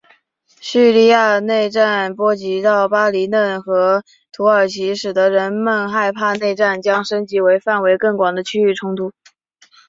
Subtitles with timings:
[0.59, 9.11] 叙利亚内战波及到黎巴嫩和土耳其使得人们害怕内战将升级为一场范围更广的区域冲突。